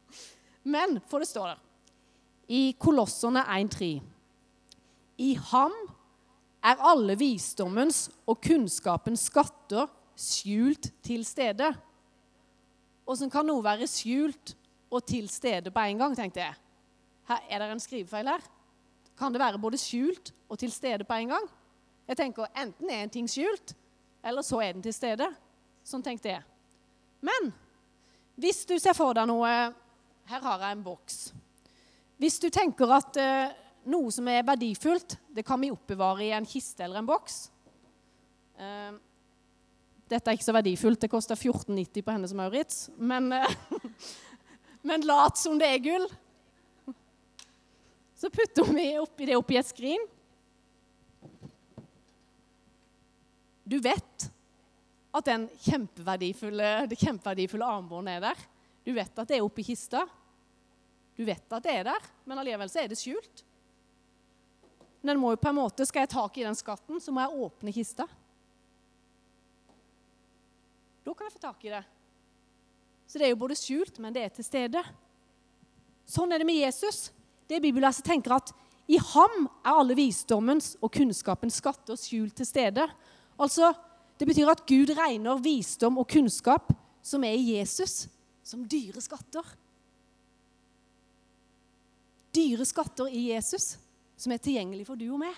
Men, 0.75 0.99
for 1.09 1.21
det 1.21 1.29
står 1.29 1.53
der 1.53 1.61
i 2.47 2.75
Kolosserne 2.79 3.41
1,3.: 3.45 4.01
I 5.17 5.33
ham 5.51 5.73
er 6.65 6.81
alle 6.81 7.17
visdommens 7.17 8.07
og 8.25 8.41
kunnskapens 8.41 9.27
skatter 9.29 9.89
skjult 10.17 10.89
til 11.05 11.25
stede. 11.25 11.73
Åssen 13.05 13.29
kan 13.29 13.45
noe 13.45 13.63
være 13.63 13.87
skjult 13.89 14.55
og 14.89 15.03
til 15.05 15.27
stede 15.29 15.71
på 15.71 15.83
en 15.85 16.01
gang, 16.01 16.15
tenkte 16.17 16.41
jeg. 16.41 16.55
Her, 17.29 17.41
er 17.49 17.61
det 17.61 17.71
en 17.73 17.81
skrivefeil 17.81 18.29
her? 18.29 18.43
Kan 19.17 19.33
det 19.33 19.41
være 19.41 19.61
både 19.61 19.79
skjult 19.81 20.33
og 20.49 20.59
til 20.59 20.71
stede 20.73 21.05
på 21.07 21.13
en 21.13 21.35
gang? 21.35 21.47
Jeg 22.07 22.17
tenker 22.17 22.49
Enten 22.61 22.89
er 22.89 23.03
en 23.03 23.13
ting 23.13 23.29
skjult, 23.29 23.75
eller 24.25 24.45
så 24.45 24.59
er 24.61 24.73
den 24.73 24.83
til 24.85 24.93
stede. 24.93 25.27
Sånn 25.85 26.03
tenkte 26.05 26.33
jeg. 26.33 26.43
Men 27.25 27.51
hvis 28.41 28.65
du 28.67 28.75
ser 28.81 28.97
for 28.97 29.15
deg 29.15 29.29
noe 29.29 29.49
Her 30.25 30.41
har 30.41 30.63
jeg 30.65 30.73
en 30.73 30.83
boks. 30.83 31.17
Hvis 32.17 32.39
du 32.41 32.47
tenker 32.49 32.89
at 32.95 33.17
eh, 33.21 33.51
noe 33.93 34.09
som 34.09 34.25
er 34.31 34.45
verdifullt, 34.47 35.19
det 35.29 35.43
kan 35.45 35.61
vi 35.61 35.69
oppbevare 35.69 36.23
i 36.25 36.31
en 36.33 36.47
kiste 36.49 36.81
eller 36.81 37.03
en 37.03 37.09
boks. 37.09 37.35
Uh, 38.57 38.95
dette 40.11 40.29
er 40.29 40.37
ikke 40.37 40.45
så 40.45 40.55
verdifullt. 40.55 41.01
Det 41.01 41.11
koster 41.11 41.39
14,90 41.39 42.05
på 42.05 42.13
Hennes 42.13 42.33
Maurits. 42.37 42.89
Men, 42.97 43.31
uh, 43.33 43.79
men 44.89 45.05
lat 45.07 45.39
som 45.41 45.57
det 45.59 45.69
er 45.71 45.81
gull. 45.85 46.05
Så 48.15 48.29
putter 48.31 48.69
vi 48.73 48.87
oppi 49.01 49.27
det 49.27 49.37
oppi 49.37 49.57
et 49.59 49.67
skrin. 49.67 50.05
Du 53.65 53.79
vet 53.81 54.27
at 55.15 55.25
den 55.25 55.47
kjempeverdifulle, 55.63 56.69
det 56.91 56.99
kjempeverdifulle 57.01 57.65
armbåndet 57.65 58.19
er 58.19 58.23
der. 58.29 58.45
Du 58.85 58.93
vet 58.93 59.19
at 59.19 59.31
det 59.31 59.39
er 59.39 59.45
oppi 59.45 59.65
kista. 59.65 60.03
Du 61.15 61.23
vet 61.25 61.53
at 61.55 61.63
det 61.63 61.73
er 61.79 61.87
der, 61.87 62.07
men 62.27 62.39
allikevel 62.41 62.69
så 62.69 62.83
er 62.83 62.91
det 62.91 62.99
skjult. 62.99 63.45
Men 65.05 65.19
må 65.21 65.33
jo 65.33 65.39
på 65.41 65.49
en 65.51 65.59
måte, 65.59 65.85
Skal 65.85 66.03
jeg 66.03 66.11
ta 66.11 66.21
tak 66.25 66.37
i 66.37 66.45
den 66.45 66.57
skatten, 66.57 66.99
så 67.01 67.13
må 67.13 67.23
jeg 67.23 67.45
åpne 67.47 67.73
kista. 67.73 68.07
Da 71.05 71.13
kan 71.13 71.27
jeg 71.27 71.35
få 71.35 71.43
tak 71.43 71.65
i 71.65 71.73
det. 71.73 71.83
Så 73.05 73.19
det 73.19 73.27
er 73.27 73.35
jo 73.35 73.41
både 73.43 73.57
skjult, 73.57 73.99
men 74.01 74.13
det 74.13 74.23
er 74.25 74.31
til 74.33 74.47
stede. 74.47 74.81
Sånn 76.09 76.33
er 76.33 76.41
det 76.41 76.47
med 76.49 76.57
Jesus. 76.57 77.11
Det 77.45 77.61
Bibelverset 77.61 78.05
tenker 78.07 78.33
at 78.39 78.53
i 78.89 78.97
ham 79.01 79.47
er 79.65 79.77
alle 79.77 79.97
visdommens 79.97 80.73
og 80.81 80.91
kunnskapens 80.93 81.59
skatter 81.61 81.97
skjult 81.97 82.35
til 82.37 82.49
stede. 82.49 82.87
Altså, 83.37 83.73
Det 84.15 84.27
betyr 84.29 84.47
at 84.47 84.61
Gud 84.63 84.93
regner 84.95 85.41
visdom 85.43 85.97
og 85.99 86.07
kunnskap 86.07 86.69
som 87.03 87.23
er 87.27 87.33
i 87.35 87.57
Jesus, 87.57 88.07
som 88.47 88.61
dyre 88.63 89.01
skatter. 89.03 89.43
Dyre 92.31 92.63
skatter 92.63 93.11
i 93.11 93.25
Jesus 93.33 93.73
som 94.15 94.31
er 94.31 94.39
tilgjengelig 94.39 94.87
for 94.87 94.95
du 94.95 95.09
og 95.09 95.19
meg. 95.19 95.35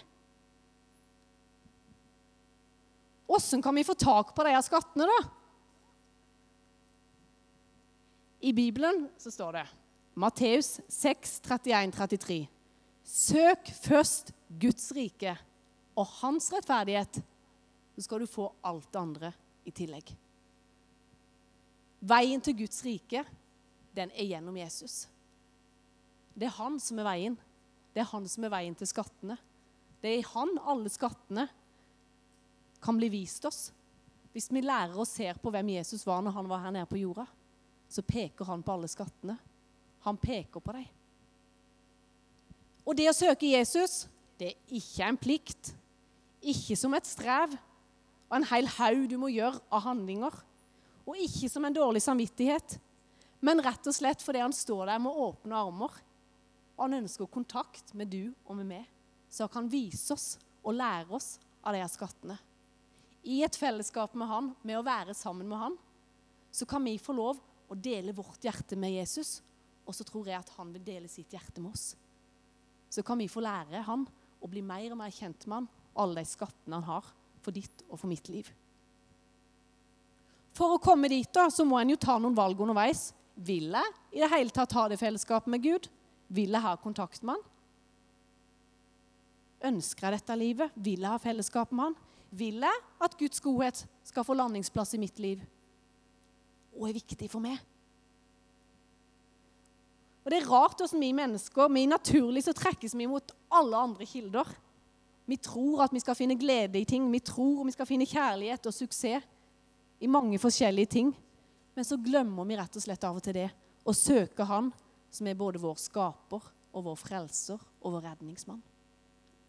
Åssen 3.28 3.66
kan 3.66 3.74
vi 3.76 3.84
få 3.88 3.98
tak 3.98 4.36
på 4.36 4.46
de 4.46 4.54
skattene, 4.62 5.10
da? 5.10 5.37
I 8.42 8.54
Bibelen 8.54 9.10
så 9.18 9.32
står 9.32 9.58
det 9.58 9.66
Matteus 10.14 10.80
6, 10.88 11.42
31-33. 11.46 12.46
Søk 13.04 13.72
først 13.82 14.32
Guds 14.62 14.92
rike 14.94 15.34
og 15.98 16.06
hans 16.20 16.52
rettferdighet 16.54 17.22
så 17.96 18.04
skal 18.06 18.22
du 18.22 18.30
få 18.30 18.52
alt 18.66 18.90
det 18.94 19.02
andre 19.02 19.32
i 19.66 19.74
tillegg. 19.74 20.12
Veien 22.08 22.42
til 22.46 22.60
Guds 22.60 22.84
rike, 22.86 23.24
den 23.98 24.12
er 24.14 24.30
gjennom 24.30 24.58
Jesus. 24.60 25.08
Det 26.38 26.46
er 26.46 26.58
han 26.60 26.78
som 26.82 27.00
er 27.02 27.08
veien. 27.08 27.38
Det 27.94 28.04
er 28.04 28.12
han 28.12 28.28
som 28.30 28.46
er 28.46 28.54
veien 28.54 28.78
til 28.78 28.90
skattene. 28.90 29.40
Det 29.98 30.12
er 30.12 30.20
i 30.20 30.28
han 30.36 30.54
alle 30.62 30.92
skattene 30.94 31.48
kan 32.84 33.00
bli 33.00 33.10
vist 33.10 33.48
oss. 33.50 33.72
Hvis 34.30 34.52
vi 34.54 34.62
lærer 34.62 34.94
og 34.94 35.10
ser 35.10 35.40
på 35.42 35.50
hvem 35.50 35.74
Jesus 35.80 36.06
var 36.06 36.22
når 36.22 36.38
han 36.38 36.52
var 36.52 36.62
her 36.68 36.76
nede 36.76 36.90
på 36.92 37.02
jorda, 37.02 37.26
så 37.90 38.04
peker 38.04 38.48
han 38.50 38.64
på 38.64 38.76
alle 38.76 38.90
skattene. 38.92 39.38
Han 40.06 40.20
peker 40.20 40.64
på 40.64 40.76
dem. 40.76 40.88
Og 42.88 42.96
det 42.96 43.10
å 43.10 43.16
søke 43.16 43.50
Jesus, 43.50 44.06
det 44.40 44.54
er 44.54 44.76
ikke 44.80 45.08
en 45.08 45.20
plikt, 45.20 45.72
ikke 46.40 46.78
som 46.80 46.94
et 46.96 47.08
strev, 47.10 47.56
og 48.28 48.36
en 48.38 48.48
hel 48.48 48.68
haug 48.78 49.08
du 49.12 49.18
må 49.20 49.32
gjøre 49.32 49.60
av 49.74 49.84
handlinger. 49.88 50.36
Og 51.08 51.20
ikke 51.24 51.50
som 51.52 51.66
en 51.68 51.76
dårlig 51.76 52.04
samvittighet, 52.04 52.78
men 53.44 53.62
rett 53.64 53.88
og 53.88 53.96
slett 53.96 54.24
fordi 54.24 54.42
han 54.44 54.56
står 54.56 54.88
der 54.90 55.02
med 55.04 55.20
åpne 55.24 55.60
armer. 55.60 55.94
Og 56.78 56.86
han 56.86 57.00
ønsker 57.02 57.30
kontakt 57.32 57.94
med 57.98 58.12
du 58.12 58.34
og 58.46 58.58
med 58.60 58.70
meg, 58.70 58.86
så 59.30 59.46
han 59.46 59.54
kan 59.54 59.72
vise 59.72 60.14
oss 60.14 60.36
og 60.64 60.76
lære 60.78 61.12
oss 61.16 61.38
av 61.64 61.76
de 61.76 61.82
her 61.82 61.92
skattene. 61.92 62.38
I 63.28 63.42
et 63.44 63.60
fellesskap 63.60 64.14
med 64.16 64.30
han, 64.30 64.52
med 64.64 64.80
å 64.80 64.86
være 64.86 65.16
sammen 65.18 65.48
med 65.50 65.60
han, 65.60 65.78
så 66.52 66.68
kan 66.70 66.84
vi 66.86 66.96
få 67.02 67.16
lov 67.18 67.42
å 67.68 67.76
dele 67.76 68.16
vårt 68.16 68.44
hjerte 68.44 68.78
med 68.80 68.96
Jesus. 68.96 69.42
Og 69.88 69.96
så 69.96 70.06
tror 70.08 70.28
jeg 70.28 70.40
at 70.40 70.52
han 70.58 70.72
vil 70.76 70.84
dele 70.84 71.10
sitt 71.12 71.32
hjerte 71.34 71.64
med 71.64 71.76
oss. 71.76 71.94
Så 72.90 73.04
kan 73.04 73.20
vi 73.20 73.30
få 73.32 73.44
lære 73.44 73.84
han 73.88 74.06
å 74.40 74.50
bli 74.52 74.64
mer 74.64 74.94
og 74.94 75.02
mer 75.02 75.12
kjent 75.14 75.48
med 75.48 75.62
han, 75.62 75.70
alle 75.98 76.22
de 76.22 76.30
skattene 76.30 76.78
han 76.78 76.88
har 76.88 77.12
for 77.44 77.56
ditt 77.56 77.84
og 77.88 78.00
for 78.00 78.12
mitt 78.12 78.30
liv. 78.32 78.50
For 80.58 80.76
å 80.76 80.82
komme 80.82 81.10
dit 81.12 81.30
da, 81.34 81.48
så 81.54 81.66
må 81.68 81.78
en 81.80 81.94
jo 81.94 82.00
ta 82.02 82.18
noen 82.20 82.36
valg 82.38 82.60
underveis. 82.64 83.12
Vil 83.38 83.70
jeg 83.76 83.94
i 84.18 84.24
det 84.24 84.32
hele 84.32 84.54
tatt 84.54 84.74
ha 84.74 84.88
det 84.90 84.98
fellesskapet 84.98 85.52
med 85.54 85.62
Gud? 85.62 85.86
Vil 86.34 86.56
jeg 86.56 86.64
ha 86.64 86.74
kontakt 86.82 87.22
med 87.24 87.38
Han? 87.38 87.46
Ønsker 89.72 90.08
jeg 90.08 90.20
dette 90.20 90.38
livet? 90.38 90.74
Vil 90.76 91.06
jeg 91.06 91.14
ha 91.14 91.20
fellesskap 91.22 91.72
med 91.72 91.90
Han? 91.90 92.00
Vil 92.38 92.66
jeg 92.66 92.82
at 93.06 93.16
Guds 93.20 93.40
godhet 93.44 93.84
skal 94.06 94.26
få 94.26 94.36
landingsplass 94.38 94.96
i 94.98 95.02
mitt 95.02 95.22
liv? 95.22 95.46
Og 96.78 96.88
er 96.90 96.98
viktig 96.98 97.30
for 97.32 97.44
meg? 97.44 97.58
Og 100.28 100.32
Det 100.32 100.42
er 100.42 100.50
rart 100.52 100.82
hvordan 100.82 101.02
vi 101.02 101.14
mennesker 101.16 101.70
vi 101.72 101.86
naturlig 101.88 102.44
så 102.44 102.54
trekkes 102.54 102.96
vi 103.00 103.08
mot 103.08 103.32
alle 103.48 103.78
andre 103.80 104.06
kilder. 104.06 104.50
Vi 105.26 105.38
tror 105.40 105.86
at 105.86 105.94
vi 105.96 106.02
skal 106.04 106.18
finne 106.20 106.36
glede 106.36 106.80
i 106.80 106.86
ting. 106.86 107.06
Vi 107.12 107.20
tror 107.20 107.64
vi 107.64 107.72
skal 107.72 107.88
finne 107.88 108.06
kjærlighet 108.08 108.68
og 108.68 108.76
suksess 108.76 109.24
i 110.00 110.08
mange 110.08 110.40
forskjellige 110.40 110.92
ting. 110.98 111.14
Men 111.76 111.86
så 111.86 111.98
glemmer 111.98 112.44
vi 112.44 112.58
rett 112.60 112.76
og 112.76 112.84
slett 112.84 113.04
av 113.08 113.16
og 113.16 113.24
til 113.24 113.38
det 113.38 113.48
å 113.88 113.96
søke 113.96 114.46
Han 114.50 114.72
som 115.10 115.28
er 115.28 115.40
både 115.40 115.62
vår 115.64 115.80
skaper 115.80 116.44
og 116.76 116.84
vår 116.84 116.98
frelser 117.00 117.62
og 117.82 117.94
vår 117.96 118.10
redningsmann. 118.10 118.62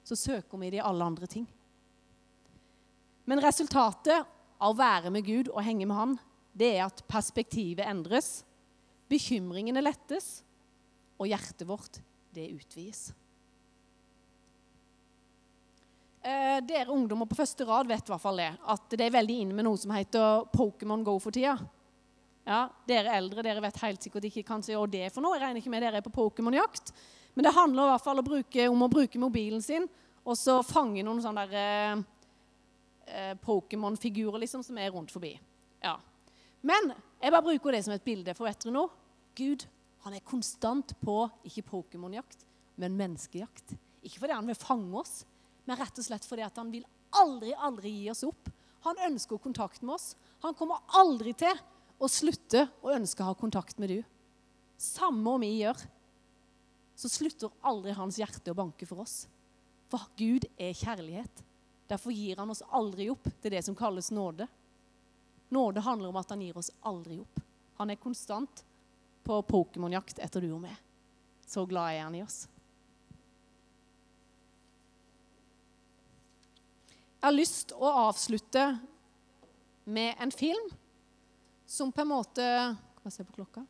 Så 0.06 0.16
søker 0.16 0.58
vi 0.58 0.70
det 0.70 0.78
i 0.78 0.85
alle 0.85 1.04
andre 1.04 1.26
ting. 1.26 1.47
Men 3.26 3.42
resultatet 3.42 4.23
av 4.58 4.70
å 4.70 4.78
være 4.78 5.11
med 5.11 5.26
Gud 5.26 5.50
og 5.50 5.62
henge 5.66 5.87
med 5.87 5.99
Han, 5.99 6.14
det 6.59 6.73
er 6.75 6.85
at 6.87 7.05
perspektivet 7.11 7.87
endres, 7.87 8.43
bekymringene 9.09 9.83
lettes, 9.85 10.43
og 11.19 11.31
hjertet 11.31 11.67
vårt, 11.67 12.00
det 12.35 12.50
utvides. 12.55 13.09
Eh, 16.29 16.59
dere 16.67 16.93
ungdommer 16.93 17.29
på 17.31 17.38
første 17.38 17.65
rad 17.67 17.88
vet 17.88 18.05
i 18.05 18.12
hvert 18.12 18.23
fall 18.23 18.41
det, 18.43 18.50
at 18.59 18.95
det 18.99 19.07
er 19.07 19.15
veldig 19.15 19.37
inne 19.45 19.57
med 19.57 19.67
noe 19.69 19.79
som 19.81 19.95
heter 19.95 20.49
Pokémon 20.53 21.05
Go 21.07 21.17
for 21.23 21.35
tida. 21.35 21.57
Ja, 22.49 22.62
Dere 22.88 23.12
eldre 23.12 23.43
dere 23.45 23.61
vet 23.61 23.77
helt 23.83 24.05
sikkert 24.05 24.25
ikke 24.25 24.47
kanskje 24.49 24.77
hva 24.79 24.87
det 24.88 25.03
er 25.05 25.11
for 25.12 25.21
noe. 25.21 25.37
Jeg 25.37 25.43
regner 25.45 25.61
ikke 25.61 25.73
med 25.73 25.83
dere 25.85 26.00
er 26.00 26.05
på 26.05 26.12
Pokémon-jakt. 26.15 26.95
Men 27.37 27.45
det 27.45 27.53
handler 27.53 27.91
i 27.91 27.91
hvert 27.93 28.07
fall 28.07 28.23
å 28.23 28.25
bruke, 28.25 28.69
om 28.73 28.85
å 28.87 28.88
bruke 28.88 29.21
mobilen 29.21 29.61
sin 29.62 29.85
og 30.29 30.37
så 30.37 30.59
fange 30.67 31.05
noen 31.05 31.21
sånne 31.25 31.45
eh, 31.57 32.00
eh, 33.09 33.35
Pokémon-figurer 33.45 34.43
liksom, 34.43 34.65
som 34.65 34.81
er 34.81 34.91
rundt 34.93 35.12
forbi. 35.12 35.35
Ja. 35.85 35.95
Men 36.62 36.95
Jeg 37.19 37.35
bare 37.35 37.43
bruker 37.43 37.75
det 37.75 37.83
som 37.83 37.93
et 37.97 38.05
bilde, 38.05 38.31
for 38.38 38.47
vet 38.47 38.61
dere 38.62 38.75
noe? 38.77 38.91
Gud 39.35 39.65
han 40.05 40.15
er 40.15 40.23
konstant 40.23 40.93
på 41.03 41.17
ikke 41.49 41.65
Pokémon-jakt, 41.67 42.45
men 42.79 42.95
menneskejakt. 42.95 43.75
Ikke 44.07 44.23
fordi 44.23 44.37
han 44.37 44.47
vil 44.47 44.59
fange 44.59 45.00
oss, 45.00 45.25
men 45.67 45.81
rett 45.81 45.99
og 45.99 46.07
slett 46.07 46.27
fordi 46.29 46.47
han 46.47 46.71
vil 46.71 46.87
aldri, 47.19 47.50
aldri 47.59 47.91
gi 47.91 48.07
oss 48.12 48.23
opp. 48.29 48.53
Han 48.87 49.03
ønsker 49.09 49.43
kontakt 49.43 49.83
med 49.83 49.97
oss. 49.97 50.12
Han 50.45 50.55
kommer 50.55 50.85
aldri 50.95 51.35
til 51.37 51.59
å 51.99 52.07
slutte 52.07 52.69
å 52.87 52.95
ønske 52.95 53.25
å 53.25 53.33
ha 53.33 53.35
kontakt 53.38 53.83
med 53.83 53.91
du. 53.91 53.99
Samme 54.79 55.35
om 55.35 55.43
vi 55.43 55.50
gjør, 55.59 55.83
så 56.99 57.11
slutter 57.11 57.53
aldri 57.67 57.95
hans 57.99 58.19
hjerte 58.19 58.55
å 58.55 58.59
banke 58.59 58.87
for 58.87 59.03
oss. 59.03 59.25
For 59.91 60.07
Gud 60.19 60.47
er 60.55 60.77
kjærlighet. 60.77 61.43
Derfor 61.91 62.15
gir 62.15 62.38
han 62.38 62.50
oss 62.53 62.62
aldri 62.75 63.09
opp 63.11 63.27
til 63.43 63.55
det 63.55 63.65
som 63.67 63.77
kalles 63.79 64.12
nåde. 64.15 64.47
Nåde 65.49 65.81
handler 65.81 66.11
om 66.11 66.19
at 66.21 66.31
han 66.31 66.43
gir 66.45 66.59
oss 66.61 66.71
aldri 66.87 67.19
opp. 67.23 67.40
Han 67.81 67.90
er 67.90 68.00
konstant 68.00 68.64
på 69.25 69.40
Pokémon-jakt 69.49 70.21
etter 70.25 70.45
du 70.45 70.50
og 70.52 70.62
meg. 70.64 70.76
Så 71.49 71.64
glad 71.69 71.95
er 71.95 72.05
han 72.05 72.17
i 72.19 72.23
oss. 72.25 72.47
Jeg 77.19 77.26
har 77.26 77.35
lyst 77.35 77.73
å 77.75 77.88
avslutte 78.07 78.64
med 79.88 80.21
en 80.23 80.31
film 80.31 80.69
som 81.67 81.90
på 81.93 82.05
en 82.05 82.11
måte 82.12 82.45
Hva 83.02 83.11
ser 83.11 83.25
jeg 83.25 83.31
på 83.33 83.40
klokka? 83.40 83.64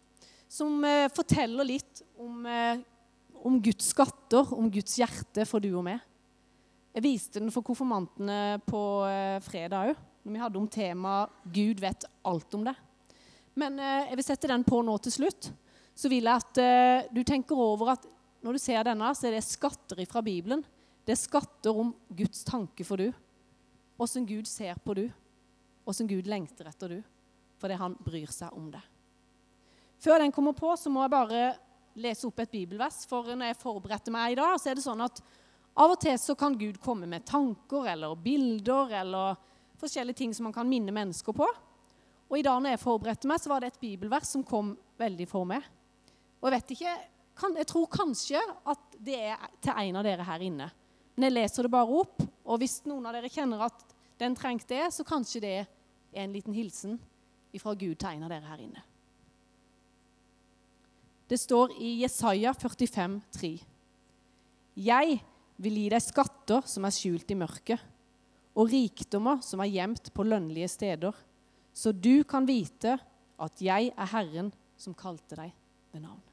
Som 0.49 0.83
eh, 0.85 1.07
forteller 1.15 1.67
litt 1.67 2.03
om, 2.21 2.45
eh, 2.49 2.81
om, 3.41 3.59
Guds 3.63 3.91
skatter, 3.93 4.53
om 4.57 4.71
Guds 4.73 4.97
hjerte 4.99 5.45
for 5.49 5.65
du 5.65 5.71
og 5.71 5.85
meg. 5.87 6.01
Jeg 6.97 7.05
viste 7.05 7.43
den 7.43 7.53
for 7.55 7.65
konfirmantene 7.67 8.59
på 8.67 8.83
eh, 9.07 9.37
fredag 9.45 9.93
òg, 9.93 10.01
når 10.29 10.37
vi 10.37 10.43
hadde 10.43 10.61
om 10.61 10.69
temaet 10.69 11.31
'Gud 11.49 11.81
vet 11.81 12.05
alt 12.29 12.55
om 12.55 12.67
det'. 12.69 12.77
Men 13.57 13.79
eh, 13.81 14.11
jeg 14.11 14.19
vil 14.21 14.27
sette 14.27 14.51
den 14.51 14.65
på 14.65 14.83
nå 14.85 14.97
til 15.01 15.15
slutt. 15.15 15.49
Så 15.97 16.11
vil 16.13 16.29
jeg 16.29 16.45
at 16.45 16.61
eh, 16.63 17.09
du 17.11 17.23
tenker 17.25 17.57
over 17.57 17.95
at 17.97 18.05
når 18.45 18.55
du 18.55 18.61
ser 18.63 18.85
denne, 18.87 19.09
så 19.17 19.27
er 19.27 19.39
det 19.39 19.47
skatter 19.47 20.05
fra 20.07 20.23
Bibelen. 20.23 20.61
Det 21.03 21.17
er 21.17 21.19
skatter 21.19 21.75
om 21.75 21.95
Guds 22.15 22.45
tanke 22.47 22.85
for 22.87 23.01
du. 23.01 23.09
Åssen 23.99 24.29
Gud 24.29 24.47
ser 24.47 24.79
på 24.85 24.95
du. 24.95 25.09
Åssen 25.89 26.07
Gud 26.07 26.29
lengter 26.29 26.69
etter 26.69 26.93
du. 26.93 27.01
Fordi 27.59 27.81
han 27.81 27.97
bryr 28.05 28.31
seg 28.31 28.53
om 28.55 28.69
det. 28.71 28.85
Før 29.99 30.21
den 30.23 30.31
kommer 30.31 30.55
på, 30.55 30.77
så 30.79 30.93
må 30.93 31.03
jeg 31.03 31.17
bare 31.17 31.43
lese 31.99 32.29
opp 32.29 32.39
et 32.45 32.53
bibelvers. 32.53 33.01
For 33.11 33.33
når 33.33 33.51
jeg 33.51 33.63
forberedte 33.65 34.15
meg 34.15 34.37
i 34.37 34.39
dag, 34.39 34.55
så 34.61 34.71
er 34.71 34.79
det 34.79 34.85
sånn 34.85 35.03
at 35.03 35.19
av 35.79 35.97
og 35.97 35.99
til 36.03 36.15
så 36.21 36.37
kan 36.39 36.55
Gud 36.59 36.79
komme 36.83 37.09
med 37.11 37.27
tanker 37.27 37.89
eller 37.91 38.15
bilder 38.23 38.95
eller 39.01 39.39
forskjellige 39.79 40.19
ting 40.21 40.35
som 40.35 40.49
man 40.49 40.55
kan 40.57 40.69
minne 40.69 40.95
mennesker 40.95 41.35
på. 41.37 41.47
Og 42.29 42.39
i 42.39 42.45
dag 42.45 42.61
når 42.61 42.75
jeg 42.75 42.83
forberedte 42.83 43.29
meg, 43.31 43.41
så 43.41 43.53
var 43.53 43.63
det 43.63 43.73
et 43.73 43.81
bibelvers 43.81 44.29
som 44.35 44.45
kom 44.47 44.75
veldig 45.01 45.29
for 45.31 45.49
meg. 45.49 45.65
Og 46.39 46.49
jeg 46.49 46.57
vet 46.59 46.75
ikke 46.77 46.97
kan, 47.39 47.55
Jeg 47.55 47.67
tror 47.71 47.87
kanskje 47.87 48.41
at 48.67 48.99
det 48.99 49.15
er 49.31 49.39
til 49.63 49.73
en 49.73 49.97
av 50.01 50.05
dere 50.05 50.27
her 50.27 50.43
inne. 50.43 50.67
Men 51.15 51.29
jeg 51.29 51.37
leser 51.37 51.63
det 51.63 51.71
bare 51.71 52.01
opp, 52.01 52.23
og 52.45 52.59
hvis 52.59 52.81
noen 52.87 53.07
av 53.07 53.15
dere 53.15 53.31
kjenner 53.31 53.63
at 53.63 53.95
den 54.19 54.35
trengte 54.35 54.75
det, 54.75 54.89
så 54.95 55.07
kanskje 55.07 55.43
det 55.43 55.55
er 55.63 56.23
en 56.25 56.35
liten 56.35 56.55
hilsen 56.55 56.99
fra 57.59 57.75
Gud 57.75 57.97
til 57.99 58.11
en 58.11 58.27
av 58.27 58.31
dere 58.31 58.47
her 58.47 58.61
inne. 58.63 58.83
Det 61.29 61.39
står 61.39 61.75
i 61.83 61.99
Jesaja 62.03 62.53
45, 62.55 63.19
45,3.: 63.35 63.65
Jeg 64.75 65.19
vil 65.57 65.75
gi 65.83 65.89
deg 65.93 66.03
skatter 66.03 66.63
som 66.71 66.87
er 66.87 66.95
skjult 66.95 67.31
i 67.31 67.37
mørket, 67.37 67.83
og 68.59 68.73
rikdommer 68.73 69.43
som 69.45 69.63
er 69.63 69.71
gjemt 69.71 70.11
på 70.15 70.27
lønnlige 70.27 70.69
steder, 70.73 71.15
så 71.73 71.93
du 71.95 72.25
kan 72.27 72.47
vite 72.49 72.97
at 73.39 73.63
jeg 73.63 73.93
er 73.95 74.11
Herren 74.11 74.51
som 74.79 74.97
kalte 74.99 75.39
deg 75.39 75.55
ved 75.95 76.03
navn. 76.03 76.28